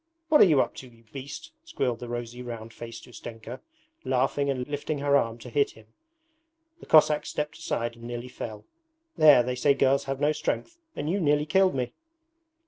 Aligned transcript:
'What 0.29 0.41
are 0.41 0.45
you 0.45 0.59
up 0.61 0.73
to, 0.77 0.87
you 0.87 1.03
beast?' 1.13 1.51
squealed 1.63 1.99
the 1.99 2.09
rosy, 2.09 2.41
round 2.41 2.73
faced 2.73 3.05
Ustenka, 3.05 3.59
laughing 4.03 4.49
and 4.49 4.67
lifting 4.67 4.97
her 4.97 5.15
arm 5.15 5.37
to 5.37 5.49
hit 5.51 5.73
him. 5.77 5.85
The 6.79 6.87
Cossack 6.87 7.23
stepped 7.23 7.59
aside 7.59 7.93
and 7.95 8.05
nearly 8.05 8.27
fell. 8.27 8.65
'There, 9.15 9.43
they 9.43 9.53
say 9.53 9.75
girls 9.75 10.05
have 10.05 10.19
no 10.19 10.31
strength, 10.31 10.79
and 10.95 11.07
you 11.07 11.19
nearly 11.19 11.45
killed 11.45 11.75
me.' 11.75 11.93